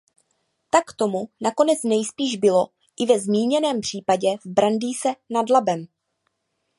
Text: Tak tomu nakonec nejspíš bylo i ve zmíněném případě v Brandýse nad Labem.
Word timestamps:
Tak 0.69 0.93
tomu 0.93 1.29
nakonec 1.41 1.83
nejspíš 1.83 2.35
bylo 2.37 2.69
i 2.97 3.05
ve 3.05 3.19
zmíněném 3.19 3.81
případě 3.81 4.37
v 4.37 4.45
Brandýse 4.45 5.09
nad 5.29 5.49
Labem. 5.49 5.87